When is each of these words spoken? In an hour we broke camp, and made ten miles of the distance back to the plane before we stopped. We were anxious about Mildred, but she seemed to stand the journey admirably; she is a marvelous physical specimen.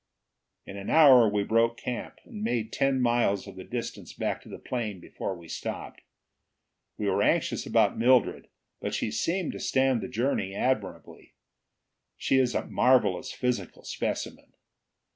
In 0.65 0.77
an 0.77 0.89
hour 0.89 1.29
we 1.29 1.43
broke 1.43 1.77
camp, 1.77 2.21
and 2.25 2.41
made 2.41 2.73
ten 2.73 2.99
miles 2.99 3.45
of 3.45 3.55
the 3.55 3.63
distance 3.63 4.13
back 4.13 4.41
to 4.41 4.49
the 4.49 4.57
plane 4.57 4.99
before 4.99 5.35
we 5.37 5.47
stopped. 5.47 6.01
We 6.97 7.05
were 7.07 7.21
anxious 7.21 7.67
about 7.67 7.99
Mildred, 7.99 8.47
but 8.79 8.95
she 8.95 9.11
seemed 9.11 9.51
to 9.51 9.59
stand 9.59 10.01
the 10.01 10.07
journey 10.07 10.55
admirably; 10.55 11.35
she 12.17 12.37
is 12.39 12.55
a 12.55 12.65
marvelous 12.65 13.31
physical 13.31 13.83
specimen. 13.83 14.53